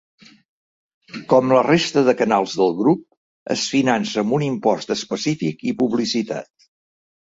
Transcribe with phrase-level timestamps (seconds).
[1.33, 3.03] Com la resta de canals del grup,
[3.57, 6.71] es finança amb un impost específic i publicitat.